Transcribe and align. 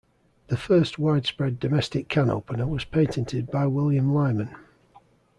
The 0.47 0.57
first 0.57 0.97
widespread 0.97 1.59
domestic 1.59 2.09
can 2.09 2.31
opener 2.31 2.65
was 2.65 2.83
patented 2.85 3.51
by 3.51 3.67
William 3.67 4.11
Lyman. 4.15 4.49